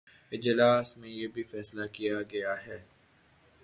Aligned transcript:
اجلاس 0.31 0.97
میں 0.97 1.09
یہ 1.09 1.27
بھی 1.27 1.43
فیصلہ 1.43 1.85
کیا 1.93 2.21
گیا 2.31 2.55
کہ 2.55 2.77